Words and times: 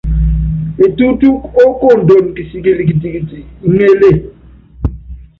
Etútúk 0.85 1.39
ókondon 1.65 2.25
kisikɛl 2.35 2.79
kitikit 2.87 3.29
iŋélé. 3.67 4.11